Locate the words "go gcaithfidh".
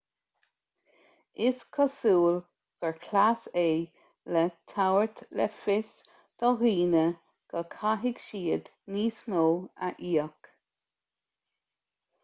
7.53-8.25